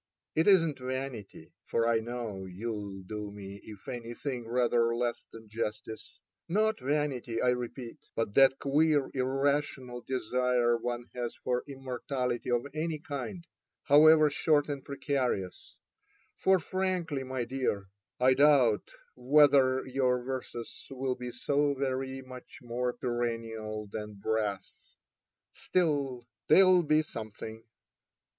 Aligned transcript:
It 0.33 0.47
isn't 0.47 0.79
vanity 0.79 1.53
(for 1.67 1.87
I 1.87 1.99
know 1.99 2.45
you'll 2.47 3.01
do 3.03 3.29
me, 3.31 3.57
if 3.63 3.87
anything, 3.87 4.47
rather 4.47 4.95
less 4.95 5.27
than 5.31 5.47
justice!), 5.47 6.19
not 6.57 6.79
vanity, 6.79 7.39
I 7.39 7.49
repeat; 7.49 7.99
but 8.15 8.33
that 8.33 8.57
queer 8.57 9.11
irrational 9.13 10.01
desire 10.01 10.75
one 10.75 11.05
has 11.13 11.35
for 11.35 11.63
im 11.67 11.83
mortality 11.83 12.49
of 12.49 12.65
any 12.73 12.97
kind, 12.97 13.45
however 13.83 14.31
short 14.31 14.69
and 14.69 14.83
precarious— 14.83 15.75
for 16.43 16.57
frankly, 16.57 17.23
my 17.23 17.43
dear, 17.43 17.89
I 18.19 18.33
doubt 18.33 18.89
whether 19.15 19.85
your 19.85 20.23
verses 20.23 20.87
will 20.89 21.13
be 21.13 21.29
so 21.29 21.75
very 21.75 22.23
much 22.23 22.57
more 22.63 22.91
perennial 22.93 23.85
than 23.91 24.15
brass. 24.15 24.95
Still, 25.51 26.25
they'll 26.47 26.81
be 26.81 27.03
something. 27.03 27.63